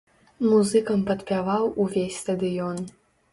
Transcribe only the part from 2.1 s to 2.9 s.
стадыён.